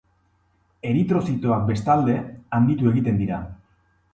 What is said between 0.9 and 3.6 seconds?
Eritrozitoak, bestalde, handitu egiten dira.